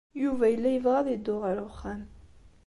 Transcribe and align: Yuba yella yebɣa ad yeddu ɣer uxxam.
Yuba 0.21 0.45
yella 0.51 0.69
yebɣa 0.71 0.97
ad 0.99 1.07
yeddu 1.09 1.35
ɣer 1.43 1.57
uxxam. 1.67 2.01